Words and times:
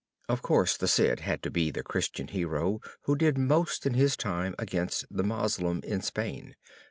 Of 0.27 0.41
course 0.41 0.77
the 0.77 0.87
Cid 0.87 1.19
had 1.19 1.43
to 1.43 1.51
be 1.51 1.69
the 1.69 1.83
Christian 1.83 2.27
hero 2.27 2.79
who 3.03 3.15
did 3.15 3.37
most 3.37 3.85
in 3.85 3.93
his 3.93 4.17
time 4.17 4.55
against 4.57 5.05
the 5.11 5.23
Moslem 5.23 5.81
in 5.83 6.01
Spain. 6.01 6.55